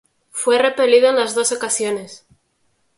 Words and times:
Fue 0.31 0.57
repelido 0.57 1.09
en 1.09 1.15
las 1.17 1.35
dos 1.35 1.51
ocasiones. 1.51 2.25